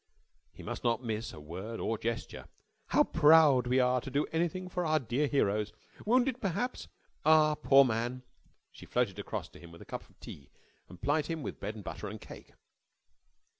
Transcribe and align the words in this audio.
He 0.51 0.63
must 0.63 0.83
not 0.83 1.03
miss 1.03 1.31
a 1.31 1.39
word 1.39 1.79
or 1.79 1.95
gesture. 1.95 2.47
"How 2.87 3.03
proud 3.03 3.67
we 3.67 3.79
are 3.79 4.01
to 4.01 4.09
do 4.09 4.25
anything 4.31 4.67
for 4.67 4.83
our 4.83 4.97
dear 4.97 5.27
heroes! 5.27 5.71
Wounded, 6.07 6.41
perhaps? 6.41 6.87
Ah, 7.23 7.53
poor 7.53 7.85
man!" 7.85 8.23
She 8.71 8.87
floated 8.87 9.19
across 9.19 9.47
to 9.49 9.59
him 9.59 9.71
with 9.71 9.83
a 9.83 9.85
cup 9.85 10.09
of 10.09 10.19
tea 10.19 10.49
and 10.89 10.99
plied 10.99 11.27
him 11.27 11.43
with 11.43 11.59
bread 11.59 11.75
and 11.75 11.83
butter 11.83 12.07
and 12.07 12.19
cake. 12.19 12.53